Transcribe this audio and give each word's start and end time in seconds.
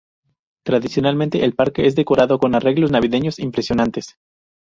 Tradicionalmente, 0.65 1.45
el 1.45 1.53
parque 1.53 1.85
es 1.85 1.93
decorado 1.95 2.39
con 2.39 2.55
arreglos 2.55 2.89
navideños 2.89 3.37
impresionantes. 3.37 4.15